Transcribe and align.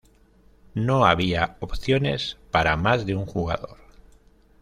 No 0.73 1.05
había 1.05 1.57
opciones 1.59 2.39
para 2.49 2.75
más 2.75 3.05
de 3.05 3.13
un 3.15 3.27
jugador. 3.27 3.77